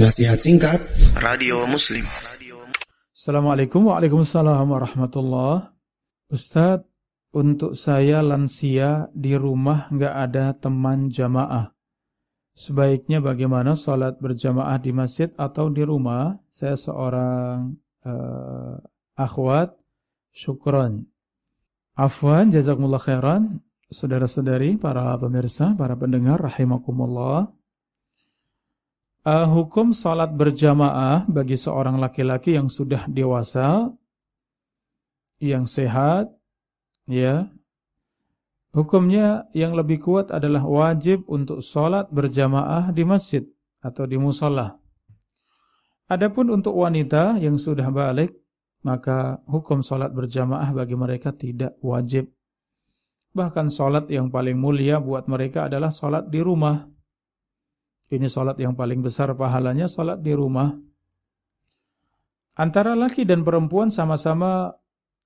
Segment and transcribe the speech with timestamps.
[0.00, 0.80] Nasihat singkat
[1.12, 2.08] Radio Muslim
[3.12, 5.76] Assalamualaikum Waalaikumsalam warahmatullahi
[6.32, 6.88] Ustadz,
[7.36, 11.76] untuk saya lansia di rumah nggak ada teman jamaah.
[12.56, 16.32] Sebaiknya bagaimana sholat berjamaah di masjid atau di rumah?
[16.48, 18.80] Saya seorang uh,
[19.20, 19.76] akhwat,
[20.32, 21.12] syukron.
[21.92, 23.60] Afwan, jazakumullah khairan.
[23.92, 27.52] Saudara-saudari, para pemirsa, para pendengar, rahimakumullah.
[29.20, 33.92] Uh, hukum salat berjamaah bagi seorang laki-laki yang sudah dewasa,
[35.36, 36.32] yang sehat,
[37.04, 37.52] ya,
[38.72, 43.44] hukumnya yang lebih kuat adalah wajib untuk salat berjamaah di masjid
[43.84, 44.80] atau di musola.
[46.08, 48.32] Adapun untuk wanita yang sudah balik,
[48.80, 52.24] maka hukum salat berjamaah bagi mereka tidak wajib.
[53.36, 56.88] Bahkan salat yang paling mulia buat mereka adalah salat di rumah
[58.10, 60.74] ini sholat yang paling besar pahalanya sholat di rumah.
[62.58, 64.74] Antara laki dan perempuan sama-sama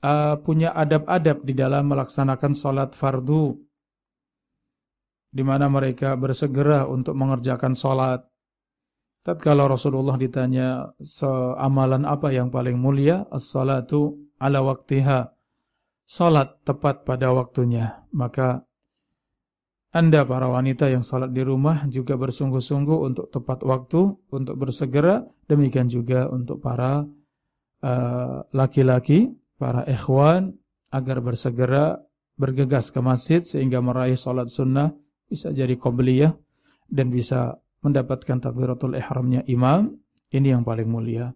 [0.00, 3.58] uh, punya adab-adab di dalam melaksanakan sholat fardu.
[5.28, 8.24] Di mana mereka bersegera untuk mengerjakan sholat.
[9.26, 15.34] Tatkala Rasulullah ditanya seamalan apa yang paling mulia, as-salatu ala waktiha.
[16.08, 18.08] Salat tepat pada waktunya.
[18.16, 18.64] Maka
[19.88, 25.24] anda para wanita yang salat di rumah juga bersungguh-sungguh untuk tepat waktu, untuk bersegera.
[25.48, 27.08] Demikian juga untuk para
[27.80, 30.52] uh, laki-laki, uh, para ikhwan,
[30.92, 32.04] agar bersegera
[32.36, 34.92] bergegas ke masjid sehingga meraih salat sunnah
[35.24, 36.36] bisa jadi qobliyah
[36.92, 39.96] dan bisa mendapatkan takbiratul ihramnya imam.
[40.28, 41.32] Ini yang paling mulia.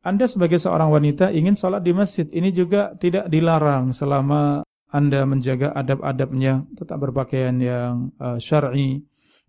[0.00, 5.70] Anda sebagai seorang wanita ingin salat di masjid, ini juga tidak dilarang selama anda menjaga
[5.72, 9.02] adab-adabnya, tetap berpakaian yang uh, syar'i,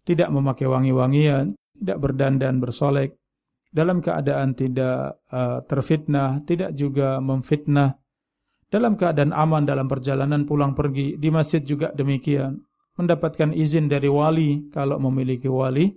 [0.05, 3.17] tidak memakai wangi-wangian, tidak berdandan bersolek,
[3.73, 7.97] dalam keadaan tidak uh, terfitnah, tidak juga memfitnah,
[8.71, 12.55] dalam keadaan aman dalam perjalanan pulang pergi, di masjid juga demikian,
[12.95, 15.89] mendapatkan izin dari wali kalau memiliki wali,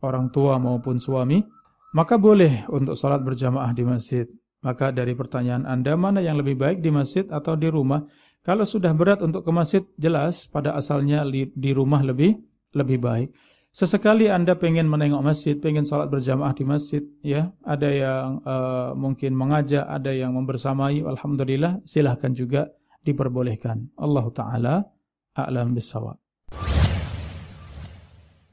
[0.00, 1.42] orang tua maupun suami,
[1.92, 4.26] maka boleh untuk salat berjamaah di masjid.
[4.58, 8.02] Maka dari pertanyaan Anda, mana yang lebih baik di masjid atau di rumah?
[8.48, 12.32] Kalau sudah berat untuk ke masjid, jelas pada asalnya di rumah lebih
[12.72, 13.28] lebih baik.
[13.76, 19.36] Sesekali Anda pengen menengok masjid, pengen sholat berjamaah di masjid, ya, ada yang uh, mungkin
[19.36, 22.72] mengajak, ada yang membersamai, alhamdulillah, silahkan juga
[23.04, 23.92] diperbolehkan.
[24.00, 24.74] Allah Taala
[25.36, 26.16] a'lam bisawab.